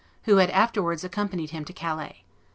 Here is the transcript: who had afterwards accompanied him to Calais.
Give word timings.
who 0.23 0.37
had 0.37 0.49
afterwards 0.49 1.03
accompanied 1.03 1.51
him 1.51 1.63
to 1.63 1.71
Calais. 1.73 2.23